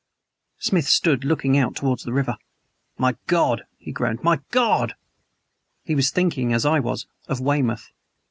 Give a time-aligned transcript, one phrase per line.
[0.57, 2.35] Smith stood looking out towards the river.
[2.97, 4.23] "My God!" he groaned.
[4.23, 4.95] "My God!"
[5.83, 7.91] He was thinking, as I was, of Weymouth.